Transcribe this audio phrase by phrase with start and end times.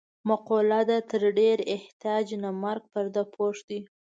[0.29, 3.79] مقوله ده: تر ډېر احتیاج نه مرګ پرده پوښ دی.